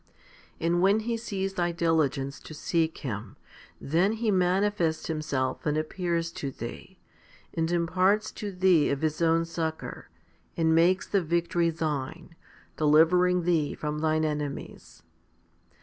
4. 0.57 0.65
And 0.67 0.81
when 0.81 1.01
He 1.01 1.15
sees 1.15 1.53
thy 1.53 1.71
diligence 1.71 2.39
to 2.39 2.55
seek 2.55 2.97
Him, 2.97 3.37
then 3.79 4.13
He 4.13 4.31
manifests 4.31 5.05
Himself 5.05 5.63
and 5.63 5.77
appears 5.77 6.31
to 6.31 6.49
thee, 6.49 6.97
and 7.53 7.69
imparts 7.69 8.31
to 8.31 8.51
thee 8.51 8.89
of 8.89 9.01
His 9.03 9.21
own 9.21 9.45
succour, 9.45 10.09
and 10.57 10.73
makes 10.73 11.05
the 11.05 11.21
victory 11.21 11.69
thine, 11.69 12.33
delivering 12.77 13.43
thee 13.43 13.75
from 13.75 13.99
thine 13.99 14.25
enemies. 14.25 15.03